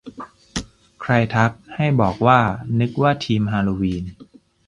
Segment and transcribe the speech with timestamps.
[1.01, 2.39] ใครทัก ให้บอกว่า
[2.79, 4.03] นึกว่าธีมฮาโลวีน